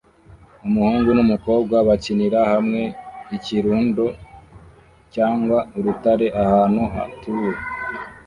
Umuhungu 0.67 1.09
n'umukobwa 1.17 1.75
bakinira 1.87 2.39
hamwe 2.51 2.81
ikirundo 3.37 4.05
cyangwa 5.13 5.57
urutare 5.77 6.27
ahantu 6.43 6.81
hatuwe 6.95 7.53